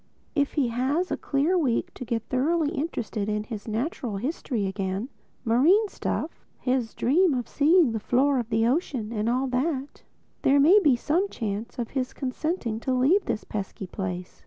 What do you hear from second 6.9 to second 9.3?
dream of seeing the floor of the ocean and